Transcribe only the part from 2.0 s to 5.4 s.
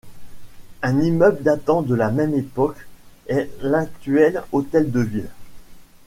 même époque est l'actuel hôtel de Ville.